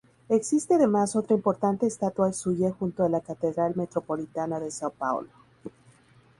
[0.29, 5.29] Existe además otra importante estatua suya junto a la Catedral Metropolitana de São Paulo.